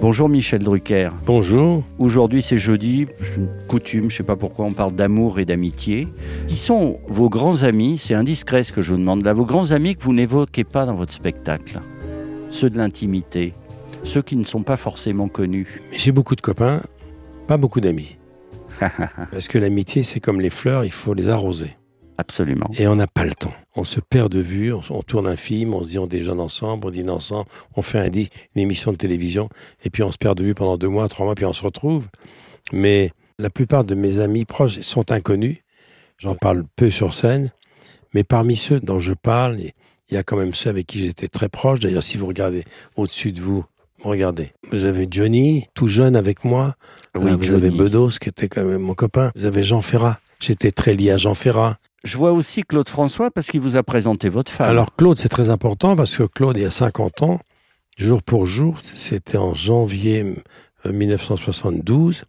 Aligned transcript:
Bonjour 0.00 0.30
Michel 0.30 0.62
Drucker. 0.62 1.10
Bonjour. 1.26 1.84
Aujourd'hui 1.98 2.40
c'est 2.40 2.56
jeudi, 2.56 3.06
c'est 3.18 3.36
une 3.36 3.48
coutume, 3.68 4.10
je 4.10 4.16
sais 4.16 4.22
pas 4.22 4.34
pourquoi 4.34 4.64
on 4.64 4.72
parle 4.72 4.92
d'amour 4.92 5.38
et 5.38 5.44
d'amitié. 5.44 6.08
Qui 6.46 6.56
sont 6.56 6.98
vos 7.06 7.28
grands 7.28 7.64
amis? 7.64 7.98
C'est 7.98 8.14
indiscret 8.14 8.64
ce 8.64 8.72
que 8.72 8.80
je 8.80 8.92
vous 8.92 8.98
demande 8.98 9.22
là. 9.22 9.34
Vos 9.34 9.44
grands 9.44 9.72
amis 9.72 9.94
que 9.94 10.02
vous 10.02 10.14
n'évoquez 10.14 10.64
pas 10.64 10.86
dans 10.86 10.94
votre 10.94 11.12
spectacle. 11.12 11.80
Ceux 12.48 12.70
de 12.70 12.78
l'intimité. 12.78 13.52
Ceux 14.02 14.22
qui 14.22 14.36
ne 14.36 14.42
sont 14.42 14.62
pas 14.62 14.78
forcément 14.78 15.28
connus. 15.28 15.82
J'ai 15.92 16.12
beaucoup 16.12 16.34
de 16.34 16.40
copains, 16.40 16.80
pas 17.46 17.58
beaucoup 17.58 17.82
d'amis. 17.82 18.16
Parce 19.30 19.48
que 19.48 19.58
l'amitié, 19.58 20.02
c'est 20.02 20.20
comme 20.20 20.40
les 20.40 20.48
fleurs, 20.48 20.86
il 20.86 20.92
faut 20.92 21.12
les 21.12 21.28
arroser. 21.28 21.76
Absolument. 22.20 22.68
Et 22.78 22.86
on 22.86 22.96
n'a 22.96 23.06
pas 23.06 23.24
le 23.24 23.32
temps. 23.32 23.54
On 23.74 23.84
se 23.84 23.98
perd 23.98 24.30
de 24.30 24.40
vue, 24.40 24.74
on, 24.74 24.82
on 24.90 25.02
tourne 25.02 25.26
un 25.26 25.36
film, 25.36 25.72
on 25.72 25.82
se 25.82 25.88
dit 25.88 25.98
on 25.98 26.06
déjeune 26.06 26.38
ensemble, 26.38 26.86
on 26.86 26.90
dîne 26.90 27.08
ensemble, 27.08 27.48
on 27.76 27.80
fait 27.80 27.98
un, 27.98 28.10
une 28.12 28.28
émission 28.62 28.92
de 28.92 28.98
télévision, 28.98 29.48
et 29.84 29.88
puis 29.88 30.02
on 30.02 30.12
se 30.12 30.18
perd 30.18 30.36
de 30.36 30.44
vue 30.44 30.54
pendant 30.54 30.76
deux 30.76 30.88
mois, 30.90 31.08
trois 31.08 31.24
mois, 31.24 31.34
puis 31.34 31.46
on 31.46 31.54
se 31.54 31.62
retrouve. 31.64 32.08
Mais 32.72 33.12
la 33.38 33.48
plupart 33.48 33.84
de 33.84 33.94
mes 33.94 34.18
amis 34.18 34.44
proches 34.44 34.80
sont 34.82 35.10
inconnus. 35.12 35.56
J'en 36.18 36.34
parle 36.34 36.64
peu 36.76 36.90
sur 36.90 37.14
scène, 37.14 37.48
mais 38.12 38.22
parmi 38.22 38.54
ceux 38.56 38.80
dont 38.80 39.00
je 39.00 39.14
parle, 39.14 39.58
il 39.58 40.14
y 40.14 40.18
a 40.18 40.22
quand 40.22 40.36
même 40.36 40.52
ceux 40.52 40.68
avec 40.68 40.86
qui 40.86 40.98
j'étais 40.98 41.28
très 41.28 41.48
proche. 41.48 41.78
D'ailleurs, 41.80 42.02
si 42.02 42.18
vous 42.18 42.26
regardez 42.26 42.64
au-dessus 42.96 43.32
de 43.32 43.40
vous, 43.40 43.64
regardez. 44.02 44.52
Vous 44.70 44.84
avez 44.84 45.08
Johnny, 45.10 45.68
tout 45.72 45.88
jeune 45.88 46.16
avec 46.16 46.44
moi. 46.44 46.74
Oui, 47.14 47.32
vous 47.32 47.42
Johnny. 47.42 47.66
avez 47.68 47.70
Bedos, 47.70 48.18
qui 48.20 48.28
était 48.28 48.48
quand 48.50 48.64
même 48.64 48.82
mon 48.82 48.94
copain. 48.94 49.30
Vous 49.34 49.46
avez 49.46 49.62
Jean 49.62 49.80
Ferrat. 49.80 50.18
J'étais 50.40 50.72
très 50.72 50.94
lié 50.94 51.10
à 51.10 51.16
Jean 51.16 51.34
Ferrat. 51.34 51.78
Je 52.02 52.16
vois 52.16 52.32
aussi 52.32 52.62
Claude 52.62 52.88
François 52.88 53.30
parce 53.30 53.48
qu'il 53.48 53.60
vous 53.60 53.76
a 53.76 53.82
présenté 53.82 54.28
votre 54.28 54.50
femme. 54.50 54.70
Alors 54.70 54.96
Claude, 54.96 55.18
c'est 55.18 55.28
très 55.28 55.50
important 55.50 55.96
parce 55.96 56.16
que 56.16 56.22
Claude, 56.22 56.56
il 56.56 56.62
y 56.62 56.66
a 56.66 56.70
50 56.70 57.22
ans, 57.22 57.40
jour 57.96 58.22
pour 58.22 58.46
jour, 58.46 58.78
c'était 58.80 59.36
en 59.36 59.52
janvier 59.54 60.24
euh, 60.86 60.92
1972, 60.92 62.24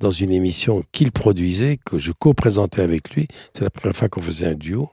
dans 0.00 0.10
une 0.10 0.32
émission 0.32 0.82
qu'il 0.92 1.12
produisait, 1.12 1.78
que 1.84 1.98
je 1.98 2.12
co-présentais 2.12 2.82
avec 2.82 3.14
lui. 3.14 3.28
C'est 3.54 3.64
la 3.64 3.70
première 3.70 3.96
fois 3.96 4.08
qu'on 4.08 4.22
faisait 4.22 4.46
un 4.46 4.54
duo. 4.54 4.90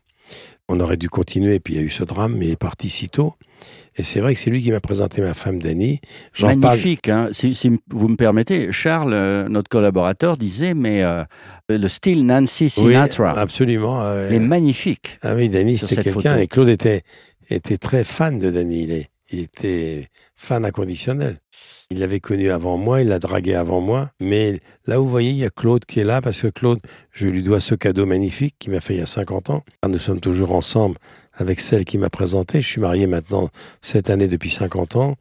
On 0.72 0.80
aurait 0.80 0.98
dû 0.98 1.09
continuer, 1.09 1.59
puis 1.59 1.73
il 1.73 1.78
y 1.78 1.80
a 1.80 1.84
eu 1.84 1.89
ce 1.89 2.03
drame, 2.03 2.36
mais 2.38 2.45
il 2.45 2.52
est 2.52 2.56
parti 2.56 2.89
si 2.89 3.09
tôt. 3.09 3.34
Et 3.98 4.03
c'est 4.03 4.20
vrai 4.22 4.34
que 4.36 4.39
c'est 4.39 4.50
lui 4.52 4.62
qui 4.62 4.72
m'a 4.72 4.80
présenté 4.80 5.20
ma 5.22 5.34
femme 5.34 5.58
parle. 6.62 6.78
Magnifique, 6.78 7.09
hein. 7.09 7.28
si, 7.31 7.56
si 7.56 7.72
vous 7.89 8.08
me 8.08 8.16
permettez. 8.16 8.72
Charles, 8.72 9.14
euh, 9.14 9.50
notre 9.50 9.67
collaborateur, 9.67 10.38
disait, 10.38 10.75
mais 10.75 11.03
euh, 11.03 11.23
le 11.70 11.88
style 11.88 12.25
Nancy 12.25 12.66
Oui, 12.66 12.70
Sinatra 12.94 13.31
absolument. 13.38 14.02
euh, 14.03 14.30
est 14.30 14.40
magnifique. 14.40 15.17
Ah 15.23 15.34
oui, 15.36 15.50
sur 15.78 15.90
c'était 15.90 16.03
quelqu'un. 16.03 16.38
Et 16.38 16.47
Claude 16.47 16.70
était, 16.70 17.02
était 17.50 17.78
très 17.80 18.03
fan 18.03 18.38
de. 18.40 18.50
Il, 18.62 18.92
est- 18.92 19.09
il 19.31 19.40
était 19.40 20.08
fan 20.40 20.66
inconditionnel. 20.66 21.40
Il 21.92 22.00
l'avait 22.00 22.22
connu 22.22 22.50
avant 22.50 22.78
moi, 22.78 23.02
il 23.02 23.09
l'a 23.09 23.20
dragué 23.20 23.56
avant 23.56 23.82
moi. 23.82 24.12
Mais 24.22 24.62
là, 24.86 24.98
vous 24.98 25.09
voyez, 25.09 25.31
il 25.31 25.38
y 25.38 25.46
a 25.46 25.50
Claude 25.50 25.86
qui 25.86 26.00
est 26.00 26.03
là 26.03 26.22
parce 26.22 26.41
que 26.41 26.47
Claude, 26.47 26.80
je 27.12 27.28
lui 27.28 27.44
dois 27.44 27.59
ce 27.59 27.75
cadeau 27.75 28.06
magnifique 28.06 28.56
qu'il 28.58 28.72
m'a 28.72 28.80
fait 28.80 28.96
il 28.96 29.00
y 29.00 29.03
a 29.03 29.06
50 29.06 29.50
ans. 29.50 29.63
Nous 29.88 30.00
sommes 30.00 30.22
toujours 30.22 30.56
ensemble 30.56 30.97
avec 31.34 31.59
celle 31.59 31.84
qui 31.84 31.97
m'a 31.97 32.09
présenté. 32.09 32.62
Je 32.62 32.68
suis 32.68 32.81
marié 32.81 33.06
maintenant 33.06 33.50
cette 33.81 34.09
année 34.09 34.28
depuis 34.28 34.50
50 34.50 34.96
ans. 34.96 35.16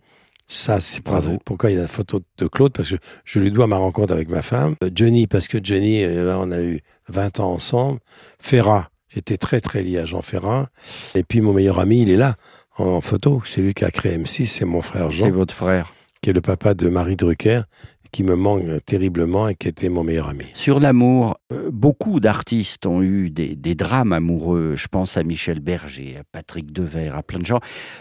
Ça, 0.47 0.81
c'est 0.81 1.03
pourquoi 1.45 1.71
il 1.71 1.77
y 1.77 1.79
a 1.79 1.83
la 1.83 1.89
photo 1.89 2.23
de 2.39 2.47
Claude, 2.47 2.73
parce 2.73 2.91
que 2.91 2.97
je 3.25 3.39
lui 3.39 3.51
dois 3.51 3.67
ma 3.67 3.77
rencontre 3.77 4.15
avec 4.15 4.29
ma 4.31 4.41
femme. 4.41 4.77
Euh, 4.83 4.89
Johnny, 4.95 5.27
parce 5.27 5.47
que 5.47 5.59
Johnny, 5.63 6.03
euh, 6.03 6.39
on 6.39 6.51
a 6.51 6.61
eu 6.63 6.81
20 7.09 7.41
ans 7.41 7.53
ensemble. 7.53 8.01
Ferrat, 8.41 8.91
j'étais 9.09 9.37
très 9.37 9.61
très 9.61 9.83
lié 9.83 9.99
à 9.99 10.07
Jean 10.07 10.23
Ferrat. 10.23 10.71
Et 11.15 11.23
puis 11.23 11.43
mon 11.43 11.53
meilleur 11.53 11.81
ami, 11.81 12.03
il 12.03 12.11
est 12.11 12.17
là, 12.17 12.37
en 12.79 13.01
photo. 13.01 13.43
C'est 13.45 13.61
lui 13.61 13.75
qui 13.75 13.85
a 13.85 13.91
créé 13.91 14.17
M6, 14.17 14.47
c'est 14.47 14.65
mon 14.65 14.83
frère 14.83 15.09
C'est 15.11 15.17
Jean, 15.19 15.31
votre 15.31 15.55
frère. 15.55 15.93
qui 16.23 16.31
est 16.31 16.33
le 16.33 16.41
papa 16.41 16.75
de 16.75 16.89
Marie 16.89 17.17
Drucker, 17.17 17.63
qui 18.11 18.23
me 18.23 18.37
manque 18.37 18.63
terriblement 18.87 19.49
et 19.49 19.55
qui 19.55 19.69
était 19.69 19.89
mon 19.91 20.03
meilleur 20.03 20.29
ami. 20.29 20.45
Sur 20.55 20.81
l'amour, 20.81 21.37
euh, 21.53 21.71
beaucoup 21.73 22.21
d'artistes 22.21 22.87
ont 22.87 23.03
eu 23.03 23.31
des, 23.31 23.55
des 23.55 23.75
drames 23.75 24.13
amoureux. 24.13 24.75
Je 24.77 24.89
pense 24.89 25.17
à 25.17 25.23
Michel 25.25 25.61
Berger, 25.61 26.17
à 26.19 26.23
Patrick 26.33 26.73
Devers, 26.73 27.15
à 27.17 27.23
plein 27.23 27.39
de 27.39 27.47
gens. 27.47 27.61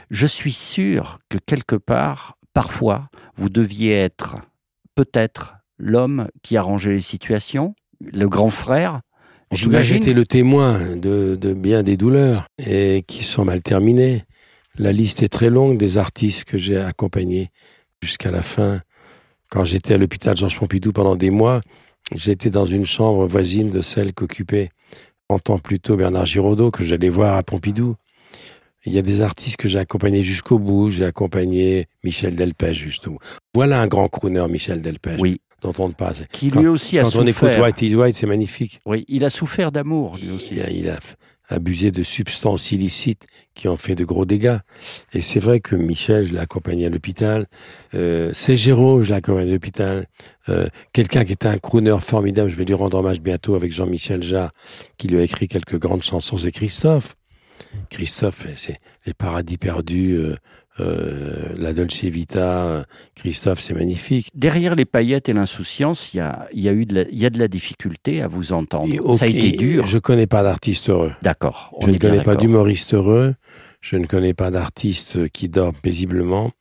Je 0.10 0.26
suis 0.26 0.54
sûr 0.54 1.20
que 1.30 1.38
quelque 1.46 1.76
part, 1.76 2.38
parfois, 2.54 3.10
vous 3.36 3.50
deviez 3.50 3.94
être 3.94 4.36
peut-être 4.96 5.56
l'homme 5.78 6.28
qui 6.42 6.56
arrangeait 6.58 6.94
les 6.94 7.02
situations, 7.02 7.76
le 8.00 8.28
grand 8.30 8.50
frère. 8.50 9.02
En 9.52 9.56
tout 9.56 9.70
cas, 9.70 9.82
j'étais 9.84 10.14
le 10.14 10.26
témoin 10.26 10.96
de, 10.96 11.38
de 11.40 11.54
bien 11.54 11.84
des 11.84 11.96
douleurs 11.98 12.48
et 12.66 13.04
qui 13.08 13.24
sont 13.24 13.46
mal 13.46 13.62
terminées. 13.62 14.24
La 14.78 14.92
liste 14.92 15.24
est 15.24 15.30
très 15.30 15.50
longue 15.50 15.78
des 15.78 15.98
artistes 15.98 16.44
que 16.46 16.58
j'ai 16.58 16.78
accompagnés 16.78 17.50
jusqu'à 18.02 18.32
la 18.32 18.42
fin. 18.42 18.82
Quand 19.50 19.66
j'étais 19.66 19.94
à 19.94 19.98
l'hôpital 19.98 20.36
Georges 20.38 20.58
Pompidou 20.58 20.92
pendant 20.92 21.16
des 21.16 21.30
mois, 21.32 21.62
j'étais 22.16 22.50
dans 22.50 22.66
une 22.66 22.86
chambre 22.86 23.26
voisine 23.28 23.70
de 23.70 23.82
celle 23.82 24.14
qu'occupait 24.14 24.70
30 25.30 25.50
ans 25.50 25.60
plus 25.60 25.80
tôt 25.80 25.96
Bernard 25.98 26.26
Giraudot, 26.26 26.72
que 26.72 26.84
j'allais 26.84 27.10
voir 27.10 27.36
à 27.38 27.44
Pompidou. 27.44 27.96
Il 28.86 28.94
y 28.94 29.00
a 29.00 29.02
des 29.02 29.22
artistes 29.22 29.58
que 29.58 29.68
j'ai 29.68 29.80
accompagnés 29.80 30.24
jusqu'au 30.24 30.60
bout. 30.60 30.90
J'ai 30.92 31.04
accompagné 31.06 31.88
Michel 32.04 32.36
Delpech 32.36 32.78
bout. 32.78 33.18
Voilà 33.54 33.82
un 33.82 33.88
grand 33.88 34.08
crooner, 34.08 34.46
Michel 34.48 34.82
Delpech, 34.82 35.20
Oui, 35.20 35.42
dont 35.62 35.74
on 35.80 35.90
ne 35.90 35.94
passe. 35.94 36.22
qui 36.32 36.52
Quand- 36.52 36.60
lui 36.62 36.68
aussi 36.68 36.98
a 37.00 37.04
Quand 37.04 37.16
on 37.18 37.22
écoute 37.24 37.34
souffert. 37.34 37.64
White 37.64 37.82
is 37.82 37.96
White, 37.96 38.16
c'est 38.16 38.28
magnifique. 38.28 38.80
Oui, 38.86 39.04
il 39.10 39.26
a 39.26 39.30
souffert 39.30 39.72
d'amour, 39.72 40.18
lui 40.22 40.30
aussi. 40.32 40.56
Il 40.56 40.62
a, 40.62 40.70
il 40.70 40.90
a 40.90 40.96
f- 40.98 41.16
abusé 41.48 41.92
de 41.92 42.04
substances 42.04 42.72
illicites 42.72 43.28
qui 43.54 43.68
ont 43.68 43.78
fait 43.78 43.96
de 43.96 44.06
gros 44.06 44.26
dégâts. 44.26 44.58
Et 45.14 45.22
c'est 45.22 45.40
vrai 45.40 45.60
que 45.60 45.76
Michel, 45.76 46.26
je 46.26 46.34
l'ai 46.34 46.40
accompagné 46.40 46.86
à 46.86 46.90
l'hôpital. 46.90 47.48
Euh, 47.94 48.34
Ségéraud, 48.34 49.02
je 49.02 49.10
l'ai 49.10 49.16
accompagné 49.16 49.50
à 49.50 49.54
l'hôpital. 49.54 50.08
Euh, 50.50 50.68
Quelqu'un 50.94 51.26
qui 51.26 51.34
était 51.34 51.48
un 51.48 51.58
crooner 51.58 51.98
formidable, 52.00 52.50
je 52.50 52.56
vais 52.56 52.66
lui 52.66 52.74
rendre 52.74 52.98
hommage 52.98 53.22
bientôt 53.22 53.56
avec 53.56 53.72
Jean-Michel 53.72 54.24
Jarre, 54.24 54.52
qui 54.98 55.08
lui 55.08 55.20
a 55.20 55.24
écrit 55.24 55.48
quelques 55.48 55.80
grandes 55.80 56.04
chansons, 56.04 56.38
c'est 56.38 56.52
Christophe. 56.52 57.16
Christophe, 57.90 58.48
c'est 58.56 58.80
Les 59.06 59.14
Paradis 59.14 59.58
Perdus, 59.58 60.14
euh, 60.16 60.36
euh, 60.80 61.56
La 61.58 61.74
Dolce 61.74 62.04
Vita. 62.04 62.86
Christophe, 63.16 63.60
c'est 63.62 63.74
magnifique. 63.74 64.30
Derrière 64.36 64.76
les 64.76 64.86
paillettes 64.86 65.30
et 65.30 65.34
l'insouciance, 65.34 66.14
il 66.14 66.18
y 66.18 66.20
a, 66.20 66.48
il 66.54 66.62
y, 66.62 66.70
a 66.70 66.74
eu 66.74 66.86
de 66.86 66.96
la, 66.96 67.10
y 67.12 67.26
a 67.26 67.30
de 67.30 67.40
la 67.40 67.48
difficulté 67.48 68.22
à 68.22 68.28
vous 68.28 68.54
entendre. 68.54 68.92
Et 68.92 69.18
Ça 69.18 69.26
a 69.26 69.28
été 69.28 69.52
dur. 69.52 69.88
Je 69.88 69.98
connais 69.98 70.28
pas 70.28 70.44
d'artiste 70.44 70.90
heureux. 70.90 71.12
D'accord. 71.22 71.74
Je 71.82 71.88
ne 71.88 71.98
connais 71.98 72.22
pas 72.22 72.36
d'humoriste 72.36 72.94
heureux. 72.94 73.36
Je 73.82 73.96
ne 73.96 74.06
connais 74.06 74.34
pas 74.34 74.52
d'artiste 74.52 75.30
qui 75.30 75.50
dort 75.50 75.74
paisiblement. 75.74 76.52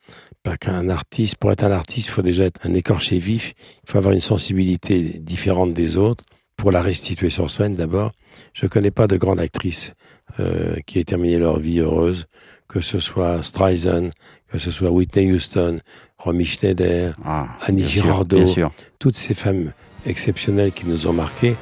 Pas 0.43 0.57
qu'un 0.57 0.89
artiste, 0.89 1.37
pour 1.37 1.51
être 1.51 1.65
un 1.65 1.73
artiste, 1.73 2.09
il 2.09 2.11
faut 2.13 2.23
déjà 2.23 2.45
être 2.45 2.61
un 2.65 2.75
écorché 2.75 3.19
vif. 3.19 3.55
Il 3.85 3.91
faut 3.91 3.99
avoir 3.99 4.15
une 4.15 4.21
sensibilité 4.21 5.19
différente 5.21 5.75
des 5.75 5.97
autres 5.97 6.25
pour 6.57 6.71
la 6.71 6.81
restituer 6.81 7.31
sur 7.31 7.51
scène 7.51 7.75
d'abord. 7.75 8.13
Je 8.55 8.67
ne 8.67 8.69
connais 8.69 8.91
pas 8.91 9.07
de 9.07 9.17
grande 9.17 9.41
actrice 9.41 9.95
euh, 10.41 10.77
qui 10.87 10.99
ait 10.99 11.05
terminé 11.05 11.39
leur 11.39 11.59
vie 11.59 11.81
heureuse, 11.81 12.27
que 12.69 12.81
ce 12.81 12.99
soit 12.99 13.43
Streisand, 13.43 14.11
que 14.51 14.59
ce 14.59 14.71
soit 14.71 14.91
Whitney 14.91 15.33
Houston, 15.33 15.81
Romy 16.19 16.45
Schneider, 16.45 17.15
Ah, 17.25 17.47
Annie 17.67 17.85
Girardot. 17.85 18.37
bien 18.39 18.47
sûr. 18.47 18.71
toutes 18.99 19.17
ces 19.17 19.35
femmes 19.35 19.73
exceptionnelles 20.05 20.73
qui 20.73 20.87
nous 20.87 21.07
ont 21.07 21.13
marqués 21.13 21.57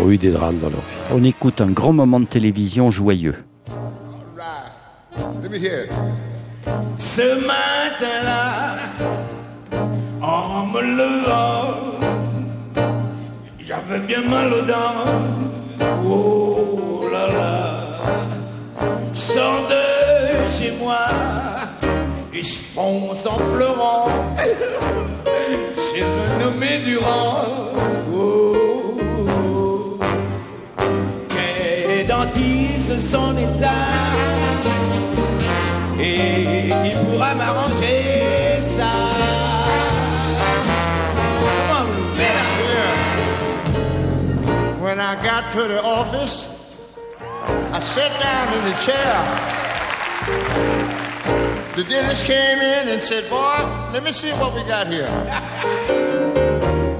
ont 0.00 0.10
eu 0.10 0.16
des 0.18 0.30
drames 0.30 0.58
dans 0.58 0.70
leur 0.70 0.80
vie. 0.80 0.96
On 1.12 1.22
écoute 1.24 1.60
un 1.60 1.70
grand 1.70 1.92
moment 1.92 2.20
de 2.20 2.26
télévision 2.26 2.90
joyeux. 2.90 3.36
Let 5.42 5.48
me 5.48 5.56
hear 5.58 5.84
it. 5.86 5.90
Ce 6.98 7.22
matin-là, 7.46 8.76
en 10.22 10.66
me 10.66 10.80
levant, 10.80 11.98
j'avais 13.58 13.98
bien 14.06 14.22
mal 14.28 14.52
aux 14.52 14.62
dents. 14.62 16.06
Oh 16.06 16.59
et 22.32 22.42
je 22.42 22.58
fonce 22.74 23.26
en 23.26 23.36
pleurant 23.54 24.06
chez 25.94 26.02
un 26.02 26.38
nommé 26.38 26.78
Durand. 26.84 27.44
Dentiste 32.08 33.10
son 33.12 33.36
état 33.38 33.68
et 36.00 36.72
qui 36.82 36.90
pourra 36.96 37.34
m'arranger 37.34 38.60
ça? 38.76 38.92
When 44.80 44.98
I 44.98 45.14
got 45.22 45.52
to 45.52 45.68
the 45.68 45.80
office, 45.84 46.48
I 47.72 47.78
sat 47.78 48.10
down 48.20 48.48
in 48.54 48.64
the 48.72 48.76
chair. 48.80 49.59
The 51.76 51.84
dentist 51.88 52.26
came 52.26 52.58
in 52.58 52.88
and 52.88 53.00
said, 53.00 53.28
Boy, 53.30 53.56
let 53.92 54.04
me 54.04 54.12
see 54.12 54.30
what 54.32 54.54
we 54.54 54.62
got 54.64 54.86
here. 54.88 55.08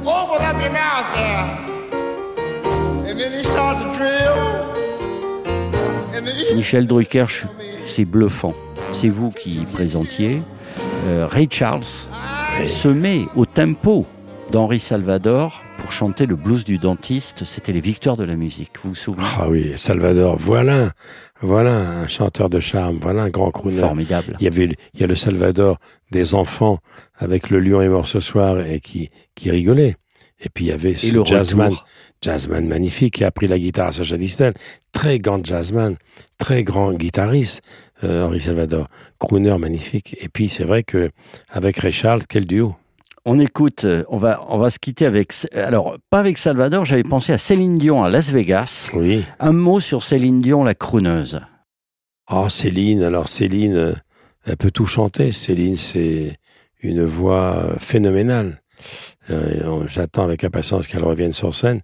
Open 0.06 0.42
up 0.42 0.60
your 0.60 0.72
mouth 0.72 1.14
there. 1.14 1.44
And 3.08 3.18
then 3.20 3.32
he 3.32 3.44
started 3.44 3.90
to 3.90 3.96
drill. 3.96 4.60
Michel 6.54 6.86
Drucker, 6.86 7.26
c'est 7.84 8.04
bluffant. 8.04 8.54
C'est 8.92 9.08
vous 9.08 9.30
qui 9.30 9.66
présentiez. 9.72 10.42
Euh, 11.06 11.26
Ray 11.26 11.48
Charles 11.50 11.84
se 12.64 12.88
met 12.88 13.26
au 13.36 13.46
tempo 13.46 14.06
d'Henri 14.50 14.80
Salvador 14.80 15.62
pour 15.90 15.96
chanter 15.96 16.26
le 16.26 16.36
blues 16.36 16.62
du 16.64 16.78
dentiste. 16.78 17.44
C'était 17.44 17.72
les 17.72 17.80
victoires 17.80 18.16
de 18.16 18.22
la 18.22 18.36
musique. 18.36 18.70
Vous 18.84 18.90
vous 18.90 18.94
souvenez? 18.94 19.26
Ah 19.40 19.48
oui, 19.48 19.72
Salvador, 19.74 20.36
voilà, 20.38 20.92
voilà 21.40 21.74
un 21.74 22.06
chanteur 22.06 22.48
de 22.48 22.60
charme, 22.60 22.98
voilà 23.02 23.24
un 23.24 23.28
grand 23.28 23.50
crooner. 23.50 23.78
Formidable. 23.78 24.36
Il 24.38 24.44
y 24.44 24.46
avait, 24.46 24.68
le- 24.68 24.74
il 24.94 25.00
y 25.00 25.02
a 25.02 25.08
le 25.08 25.16
Salvador 25.16 25.78
des 26.12 26.36
enfants 26.36 26.78
avec 27.18 27.50
le 27.50 27.58
lion 27.58 27.82
est 27.82 27.88
mort 27.88 28.06
ce 28.06 28.20
soir 28.20 28.60
et 28.60 28.78
qui, 28.78 29.10
qui 29.34 29.50
rigolait. 29.50 29.96
Et 30.38 30.48
puis 30.48 30.66
il 30.66 30.68
y 30.68 30.72
avait 30.72 30.94
ce 30.94 31.06
Et 31.06 31.10
le 31.10 31.24
jazzman, 31.24 31.72
jazzman 32.22 32.68
magnifique 32.68 33.14
qui 33.14 33.24
a 33.24 33.26
appris 33.26 33.48
la 33.48 33.58
guitare 33.58 33.88
à 33.88 33.92
Sacha 33.92 34.16
Distel. 34.16 34.54
Très 34.92 35.18
grand 35.18 35.44
jazzman, 35.44 35.96
très 36.38 36.62
grand 36.62 36.92
guitariste, 36.92 37.62
euh, 38.04 38.24
Henri 38.26 38.40
Salvador. 38.40 38.86
Crooner 39.18 39.58
magnifique. 39.58 40.16
Et 40.20 40.28
puis 40.28 40.48
c'est 40.48 40.62
vrai 40.64 40.84
que 40.84 41.10
avec 41.48 41.78
Ray 41.78 41.90
Charles, 41.90 42.22
quel 42.28 42.46
duo. 42.46 42.76
On 43.26 43.38
écoute, 43.38 43.84
euh, 43.84 44.02
on 44.08 44.16
va, 44.16 44.44
on 44.48 44.56
va 44.56 44.70
se 44.70 44.78
quitter 44.78 45.04
avec, 45.04 45.32
alors 45.54 45.98
pas 46.08 46.20
avec 46.20 46.38
Salvador, 46.38 46.86
j'avais 46.86 47.02
pensé 47.02 47.32
à 47.32 47.38
Céline 47.38 47.76
Dion 47.76 48.02
à 48.02 48.08
Las 48.08 48.30
Vegas. 48.30 48.88
Oui. 48.94 49.24
Un 49.38 49.52
mot 49.52 49.78
sur 49.78 50.02
Céline 50.02 50.40
Dion, 50.40 50.64
la 50.64 50.74
crooneuse. 50.74 51.40
Oh, 52.30 52.48
Céline, 52.48 53.02
alors 53.02 53.28
Céline, 53.28 53.74
euh, 53.76 53.92
elle 54.46 54.56
peut 54.56 54.70
tout 54.70 54.86
chanter. 54.86 55.32
Céline, 55.32 55.76
c'est 55.76 56.38
une 56.80 57.04
voix 57.04 57.56
euh, 57.56 57.74
phénoménale. 57.78 58.62
Euh, 59.30 59.84
J'attends 59.86 60.24
avec 60.24 60.42
impatience 60.44 60.86
qu'elle 60.86 61.04
revienne 61.04 61.34
sur 61.34 61.54
scène 61.54 61.82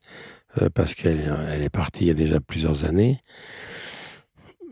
euh, 0.63 0.69
parce 0.75 0.95
qu'elle 0.95 1.19
est- 1.21 1.29
elle 1.55 1.63
est 1.63 1.69
partie 1.69 2.05
il 2.05 2.09
y 2.09 2.11
a 2.11 2.15
déjà 2.15 2.41
plusieurs 2.41 2.87
années. 2.87 3.19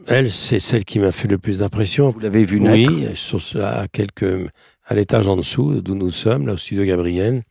Elle, 0.06 0.30
c'est 0.30 0.60
celle 0.60 0.84
qui 0.86 0.98
m'a 0.98 1.12
fait 1.12 1.28
le 1.28 1.38
plus 1.38 1.58
d'impression. 1.58 2.10
Vous 2.10 2.20
l'avez 2.20 2.44
vu 2.44 2.60
naître? 2.60 2.90
Oui, 2.90 3.08
sur 3.14 3.40
à 3.62 3.86
quelques, 3.88 4.48
à 4.86 4.94
l'étage 4.94 5.28
en 5.28 5.36
dessous 5.36 5.80
d'où 5.80 5.94
nous 5.94 6.10
sommes, 6.10 6.46
là 6.46 6.54
au 6.54 6.56
studio 6.56 6.84
Gabriel. 6.84 7.42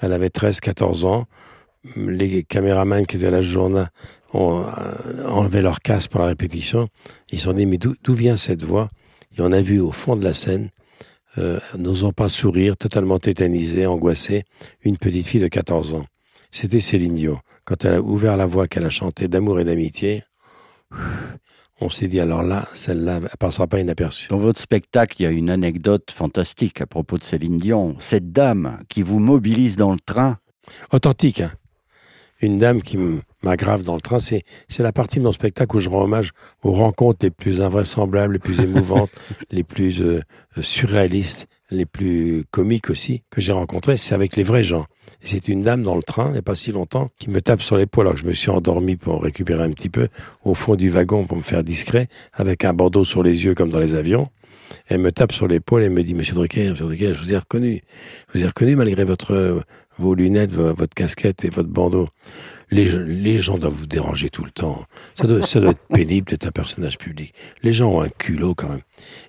Elle 0.00 0.12
avait 0.12 0.30
13, 0.30 0.60
14 0.60 1.04
ans. 1.04 1.26
Les 1.96 2.42
caméramans 2.44 3.06
qui 3.06 3.16
étaient 3.16 3.26
à 3.26 3.30
la 3.30 3.42
journée 3.42 3.84
ont 4.32 4.62
euh, 4.64 5.26
enlevé 5.28 5.62
leur 5.62 5.80
casque 5.80 6.10
pour 6.10 6.20
la 6.20 6.26
répétition. 6.26 6.88
Ils 7.30 7.38
se 7.38 7.44
sont 7.44 7.52
dit, 7.52 7.66
mais 7.66 7.78
d'où 7.78 7.94
d'où 8.02 8.14
vient 8.14 8.36
cette 8.36 8.62
voix? 8.62 8.88
Et 9.36 9.40
on 9.40 9.52
a 9.52 9.62
vu 9.62 9.80
au 9.80 9.90
fond 9.90 10.16
de 10.16 10.24
la 10.24 10.34
scène, 10.34 10.70
euh, 11.38 11.58
n'osant 11.78 12.12
pas 12.12 12.28
sourire, 12.28 12.76
totalement 12.76 13.18
tétanisée, 13.18 13.86
angoissée, 13.86 14.44
une 14.82 14.98
petite 14.98 15.26
fille 15.26 15.40
de 15.40 15.48
14 15.48 15.94
ans. 15.94 16.06
C'était 16.50 16.80
Céline 16.80 17.14
Dion. 17.14 17.38
Quand 17.64 17.84
elle 17.84 17.94
a 17.94 18.02
ouvert 18.02 18.36
la 18.36 18.46
voix 18.46 18.68
qu'elle 18.68 18.84
a 18.84 18.90
chantée 18.90 19.28
d'amour 19.28 19.58
et 19.58 19.64
d'amitié, 19.64 20.22
on 21.82 21.90
s'est 21.90 22.08
dit, 22.08 22.20
alors 22.20 22.42
là, 22.42 22.66
celle-là, 22.74 23.20
elle 23.22 23.28
passera 23.38 23.66
pas 23.66 23.80
inaperçue. 23.80 24.28
Dans 24.28 24.38
votre 24.38 24.60
spectacle, 24.60 25.16
il 25.18 25.22
y 25.24 25.26
a 25.26 25.30
une 25.30 25.50
anecdote 25.50 26.10
fantastique 26.10 26.80
à 26.80 26.86
propos 26.86 27.18
de 27.18 27.24
Céline 27.24 27.56
Dion. 27.56 27.96
Cette 27.98 28.32
dame 28.32 28.78
qui 28.88 29.02
vous 29.02 29.18
mobilise 29.18 29.76
dans 29.76 29.92
le 29.92 30.00
train. 30.00 30.38
authentique. 30.92 31.40
hein. 31.40 31.52
Une 32.40 32.58
dame 32.58 32.82
qui 32.82 32.98
m'aggrave 33.44 33.82
dans 33.84 33.94
le 33.94 34.00
train, 34.00 34.18
c'est 34.18 34.42
c'est 34.68 34.82
la 34.82 34.92
partie 34.92 35.18
de 35.18 35.24
mon 35.24 35.30
spectacle 35.32 35.76
où 35.76 35.80
je 35.80 35.88
rends 35.88 36.02
hommage 36.02 36.30
aux 36.64 36.72
rencontres 36.72 37.20
les 37.22 37.30
plus 37.30 37.62
invraisemblables, 37.62 38.32
les 38.34 38.38
plus 38.40 38.60
émouvantes, 38.66 39.10
les 39.50 39.62
plus 39.62 40.00
euh, 40.00 40.22
euh, 40.58 40.62
surréalistes, 40.62 41.46
les 41.70 41.86
plus 41.86 42.44
comiques 42.50 42.90
aussi 42.90 43.22
que 43.30 43.40
j'ai 43.40 43.52
rencontrées. 43.52 43.96
C'est 43.96 44.14
avec 44.14 44.34
les 44.34 44.42
vrais 44.42 44.64
gens. 44.64 44.86
C'est 45.24 45.48
une 45.48 45.62
dame 45.62 45.82
dans 45.82 45.94
le 45.94 46.02
train, 46.02 46.28
il 46.28 46.32
n'y 46.32 46.38
a 46.38 46.42
pas 46.42 46.54
si 46.56 46.72
longtemps, 46.72 47.10
qui 47.18 47.30
me 47.30 47.40
tape 47.40 47.62
sur 47.62 47.76
l'épaule 47.76 48.06
alors 48.06 48.14
que 48.14 48.20
je 48.20 48.26
me 48.26 48.32
suis 48.32 48.50
endormi 48.50 48.96
pour 48.96 49.22
récupérer 49.22 49.62
un 49.62 49.70
petit 49.70 49.88
peu 49.88 50.08
au 50.44 50.54
fond 50.54 50.74
du 50.74 50.90
wagon 50.90 51.26
pour 51.26 51.36
me 51.36 51.42
faire 51.42 51.62
discret, 51.62 52.08
avec 52.32 52.64
un 52.64 52.72
bandeau 52.72 53.04
sur 53.04 53.22
les 53.22 53.44
yeux 53.44 53.54
comme 53.54 53.70
dans 53.70 53.78
les 53.80 53.94
avions. 53.94 54.28
Elle 54.88 54.98
me 55.00 55.12
tape 55.12 55.32
sur 55.32 55.46
l'épaule 55.48 55.82
et 55.84 55.88
me 55.90 56.02
dit, 56.02 56.14
Monsieur 56.14 56.34
Drucker, 56.34 56.70
Monsieur 56.70 56.86
Drucker, 56.86 57.14
je 57.14 57.22
vous 57.22 57.32
ai 57.34 57.36
reconnu. 57.36 57.82
Je 58.32 58.38
vous 58.38 58.44
ai 58.44 58.48
reconnu 58.48 58.74
malgré 58.74 59.04
votre, 59.04 59.62
vos 59.98 60.14
lunettes, 60.14 60.52
vo- 60.52 60.74
votre 60.74 60.94
casquette 60.94 61.44
et 61.44 61.50
votre 61.50 61.68
bandeau. 61.68 62.08
Les, 62.70 62.86
gens- 62.86 63.04
les 63.06 63.36
gens 63.38 63.58
doivent 63.58 63.74
vous 63.74 63.86
déranger 63.86 64.30
tout 64.30 64.44
le 64.44 64.50
temps. 64.50 64.84
Ça 65.20 65.26
doit, 65.26 65.42
ça 65.46 65.60
doit 65.60 65.72
être 65.72 65.86
pénible 65.94 66.30
d'être 66.30 66.46
un 66.46 66.52
personnage 66.52 66.96
public. 66.96 67.34
Les 67.62 67.72
gens 67.74 67.90
ont 67.92 68.00
un 68.00 68.08
culot 68.08 68.54
quand 68.54 68.70
même. 68.70 68.80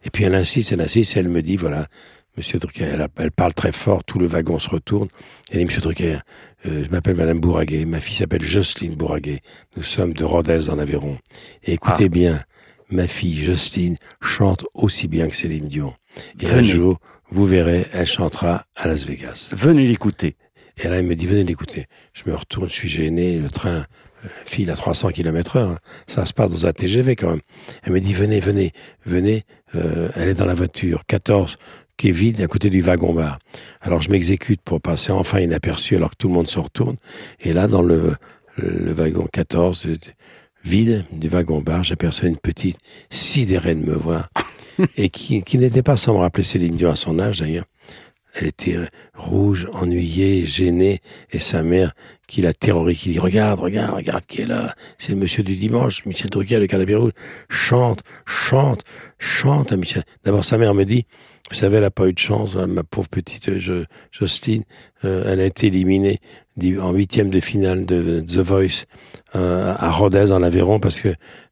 Et 0.05 0.09
puis 0.09 0.23
elle 0.23 0.35
insiste, 0.35 0.71
elle 0.71 0.81
insiste, 0.81 1.17
et 1.17 1.19
elle 1.19 1.29
me 1.29 1.41
dit, 1.41 1.57
voilà, 1.57 1.87
Monsieur 2.35 2.57
Drucker, 2.57 2.85
elle, 3.17 3.31
parle 3.31 3.53
très 3.53 3.71
fort, 3.71 4.03
tout 4.03 4.17
le 4.17 4.25
wagon 4.25 4.57
se 4.57 4.69
retourne. 4.69 5.07
Elle 5.51 5.59
dit, 5.59 5.65
Monsieur 5.65 5.81
Drucker, 5.81 6.17
euh, 6.65 6.83
je 6.83 6.89
m'appelle 6.89 7.15
Madame 7.15 7.39
Bourraguet, 7.39 7.85
ma 7.85 7.99
fille 7.99 8.15
s'appelle 8.15 8.43
Jocelyne 8.43 8.95
Bourraguet. 8.95 9.41
Nous 9.77 9.83
sommes 9.83 10.13
de 10.13 10.23
Rodez 10.23 10.61
dans 10.67 10.75
l'Aveyron. 10.75 11.17
Et 11.63 11.73
écoutez 11.73 12.09
bien, 12.09 12.41
ma 12.89 13.07
fille 13.07 13.35
Jocelyne 13.35 13.97
chante 14.21 14.65
aussi 14.73 15.07
bien 15.07 15.27
que 15.27 15.35
Céline 15.35 15.67
Dion. 15.67 15.93
Et 16.39 16.49
un 16.49 16.63
jour, 16.63 16.99
vous 17.29 17.45
verrez, 17.45 17.85
elle 17.93 18.07
chantera 18.07 18.65
à 18.75 18.87
Las 18.87 19.05
Vegas. 19.05 19.49
Venez 19.55 19.85
l'écouter. 19.85 20.35
Et 20.83 20.87
là, 20.87 20.95
elle 20.97 21.05
me 21.05 21.15
dit, 21.15 21.27
venez 21.27 21.43
l'écouter. 21.43 21.85
Je 22.13 22.23
me 22.25 22.35
retourne, 22.35 22.67
je 22.67 22.73
suis 22.73 22.89
gêné, 22.89 23.37
le 23.37 23.49
train 23.51 23.85
euh, 24.25 24.27
file 24.45 24.71
à 24.71 24.75
300 24.75 25.09
km 25.09 25.57
heure. 25.57 25.69
hein. 25.69 25.77
Ça 26.07 26.25
se 26.25 26.33
passe 26.33 26.49
dans 26.49 26.65
un 26.65 26.73
TGV 26.73 27.15
quand 27.15 27.29
même. 27.29 27.41
Elle 27.83 27.93
me 27.93 27.99
dit, 27.99 28.13
venez, 28.13 28.39
venez, 28.39 28.71
venez. 29.05 29.43
Euh, 29.75 30.09
elle 30.15 30.29
est 30.29 30.33
dans 30.39 30.45
la 30.45 30.55
voiture 30.55 31.03
14 31.07 31.57
qui 31.97 32.09
est 32.09 32.11
vide 32.11 32.41
à 32.41 32.47
côté 32.47 32.69
du 32.69 32.81
wagon-bar. 32.81 33.39
Alors 33.81 34.01
je 34.01 34.09
m'exécute 34.09 34.61
pour 34.61 34.81
passer 34.81 35.11
enfin 35.11 35.39
inaperçu 35.39 35.95
alors 35.95 36.11
que 36.11 36.17
tout 36.17 36.27
le 36.27 36.33
monde 36.33 36.47
se 36.47 36.59
retourne. 36.59 36.97
Et 37.39 37.53
là, 37.53 37.67
dans 37.67 37.81
le, 37.81 38.15
le 38.57 38.93
wagon 38.93 39.27
14, 39.31 39.85
euh, 39.87 39.97
vide 40.63 41.05
du 41.11 41.29
wagon-bar, 41.29 41.83
j'aperçois 41.83 42.29
une 42.29 42.37
petite 42.37 42.77
sidérée 43.09 43.75
de 43.75 43.85
me 43.85 43.95
voir. 43.95 44.29
et 44.97 45.09
qui, 45.09 45.43
qui 45.43 45.57
n'était 45.57 45.83
pas 45.83 45.97
sans 45.97 46.13
me 46.13 46.19
rappeler 46.19 46.43
Céline 46.43 46.75
Dion 46.75 46.91
à 46.91 46.95
son 46.95 47.19
âge 47.19 47.39
d'ailleurs. 47.39 47.65
Elle 48.35 48.47
était 48.47 48.77
euh, 48.77 48.87
rouge, 49.15 49.67
ennuyée, 49.73 50.45
gênée, 50.45 51.01
et 51.31 51.39
sa 51.39 51.61
mère 51.61 51.93
qui 52.27 52.41
la 52.41 52.53
terrorise, 52.53 52.97
qui 52.99 53.09
dit 53.11 53.19
Regarde, 53.19 53.59
regarde, 53.59 53.95
regarde 53.95 54.25
qui 54.25 54.41
est 54.41 54.45
là. 54.45 54.73
C'est 54.97 55.11
le 55.11 55.17
monsieur 55.17 55.43
du 55.43 55.55
dimanche, 55.55 56.05
Michel 56.05 56.29
Drucker, 56.29 56.59
le 56.59 56.67
canapé 56.67 56.95
rouge. 56.95 57.11
Chante, 57.49 58.01
chante, 58.25 58.83
chante 59.19 59.71
à 59.71 59.77
Michel. 59.77 60.03
D'abord, 60.23 60.43
sa 60.45 60.57
mère 60.57 60.73
me 60.73 60.83
dit 60.85 61.05
Vous 61.49 61.55
savez, 61.57 61.77
elle 61.77 61.83
n'a 61.83 61.91
pas 61.91 62.07
eu 62.07 62.13
de 62.13 62.19
chance, 62.19 62.55
hein, 62.55 62.67
ma 62.67 62.83
pauvre 62.83 63.09
petite 63.09 63.49
euh, 63.49 63.85
Justine. 64.11 64.63
Euh, 65.05 65.23
elle 65.31 65.39
a 65.41 65.45
été 65.45 65.67
éliminée 65.67 66.19
en 66.79 66.91
huitième 66.93 67.29
de 67.31 67.39
finale 67.39 67.83
de 67.85 68.21
The 68.21 68.37
Voice 68.37 68.85
euh, 69.35 69.73
à 69.77 69.89
Rodez, 69.89 70.31
en 70.31 70.43
Aveyron, 70.43 70.79
parce 70.79 70.99
que 70.99 71.09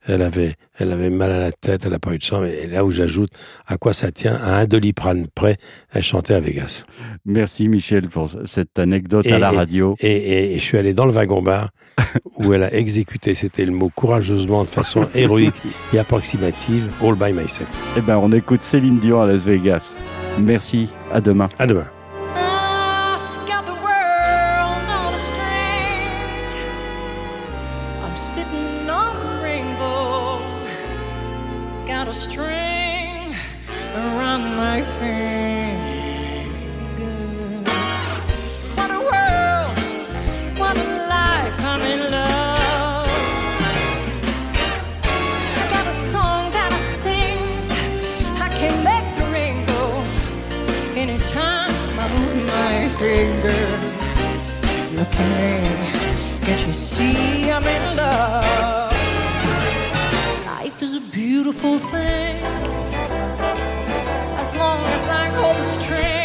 elle 0.08 0.22
avait, 0.22 0.54
elle 0.78 0.92
avait 0.92 1.10
mal 1.10 1.32
à 1.32 1.40
la 1.40 1.52
tête, 1.52 1.82
elle 1.86 1.92
n'a 1.92 2.00
pas 2.00 2.14
eu 2.14 2.20
de 2.20 2.24
chance. 2.24 2.46
Et 2.48 2.68
là 2.68 2.86
où 2.86 2.92
j'ajoute 2.92 3.32
à 3.68 3.78
quoi 3.78 3.94
ça 3.94 4.12
tient, 4.12 4.36
à 4.36 4.58
un 4.60 4.66
doliprane 4.66 5.26
près, 5.34 5.58
elle 5.92 6.04
chantait 6.04 6.36
à 6.36 6.40
Vegas. 6.40 6.86
Merci 7.26 7.68
Michel 7.68 8.10
pour 8.10 8.30
cette 8.46 8.78
anecdote 8.78 9.26
Et- 9.26 9.34
à 9.34 9.40
la 9.40 9.50
radio. 9.52 9.96
Et, 10.00 10.12
et- 10.12 10.54
et 10.56 10.60
je 10.60 10.66
suis 10.72 10.78
allé 10.78 10.94
dans 10.94 11.06
le 11.06 11.12
wagon-bar 11.12 11.70
où 12.38 12.54
elle 12.54 12.64
a 12.64 12.74
exécuté, 12.74 13.36
c'était 13.36 13.66
le 13.66 13.74
mot 13.74 13.92
courageusement, 13.94 14.64
de 14.64 14.70
façon 14.70 15.06
héroïque 15.14 15.62
et 15.94 16.00
approximative, 16.00 16.90
All 17.04 17.16
by 17.16 17.34
myself. 17.34 17.68
Eh 17.98 18.02
ben, 18.02 18.18
on 18.18 18.32
écoute 18.32 18.64
Céline 18.64 18.98
Dion 18.98 19.22
à 19.22 19.26
Las 19.26 19.44
Vegas. 19.44 19.96
Merci. 20.40 20.88
À 21.12 21.20
demain. 21.20 21.50
À 21.60 21.68
demain. 21.68 21.88
String. 25.18 26.08
I'm 28.02 28.16
sitting 28.16 28.90
on 28.90 29.16
a 29.16 29.44
rainbow. 29.44 30.40
Got 31.86 32.08
a 32.08 32.14
string 32.14 33.36
around 33.94 34.56
my 34.56 34.82
finger. 34.84 35.91
Finger. 53.22 53.64
Look 54.98 55.14
at 55.24 55.30
me, 55.38 55.54
can't 56.46 56.64
you 56.68 56.74
see 56.74 57.52
I'm 57.56 57.68
in 57.78 57.84
love? 57.96 58.98
Life 60.54 60.82
is 60.82 60.94
a 60.96 61.04
beautiful 61.20 61.78
thing. 61.78 62.44
As 64.44 64.50
long 64.62 64.82
as 64.98 65.04
I 65.22 65.26
hold 65.38 65.56
the 65.62 65.68
string, 65.78 66.21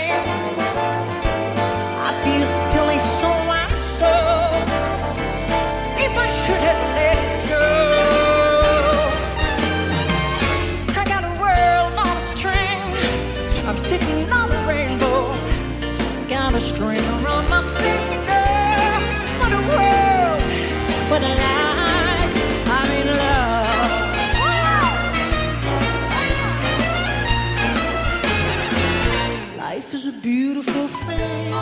beautiful 30.47 30.87
thing. 30.87 31.53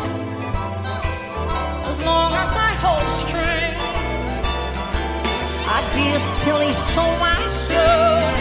As 1.91 2.05
long 2.05 2.35
as 2.35 2.51
I 2.69 2.71
hold 2.85 3.07
string, 3.25 3.73
I'd 5.75 5.89
be 5.99 6.07
a 6.19 6.21
silly 6.41 6.75
soul 6.93 7.15
myself 7.17 8.35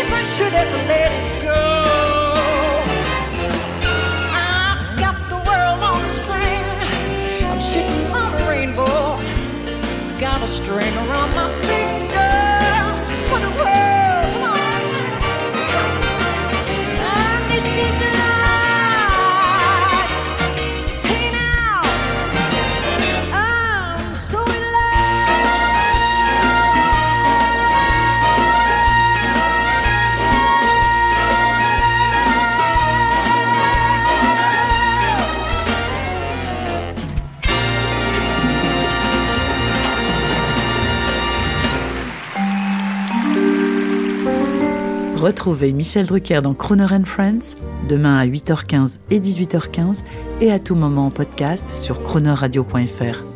if 0.00 0.08
I 0.20 0.22
should 0.32 0.54
ever 0.62 0.80
let 0.92 1.10
it 1.20 1.42
go. 1.50 1.62
I've 4.48 4.88
got 5.04 5.18
the 5.32 5.40
world 5.48 5.80
on 5.90 6.00
a 6.08 6.12
string. 6.20 6.64
I'm 7.50 7.60
sitting 7.60 8.06
on 8.20 8.30
a 8.40 8.42
rainbow. 8.48 8.96
Got 10.26 10.40
a 10.40 10.48
string 10.48 10.94
around 11.04 11.30
my 11.34 11.61
Retrouvez 45.22 45.70
Michel 45.70 46.06
Drucker 46.06 46.40
dans 46.42 46.52
Croner 46.52 46.92
and 46.92 47.04
Friends 47.04 47.54
demain 47.88 48.18
à 48.18 48.26
8h15 48.26 48.98
et 49.12 49.20
18h15 49.20 50.02
et 50.40 50.50
à 50.50 50.58
tout 50.58 50.74
moment 50.74 51.06
en 51.06 51.10
podcast 51.10 51.68
sur 51.68 52.02
cronerradio.fr. 52.02 53.31